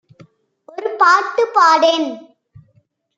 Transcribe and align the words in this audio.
ஒரு 0.69 0.89
பாட்டு 0.95 1.43
பாடேன் 1.53 2.09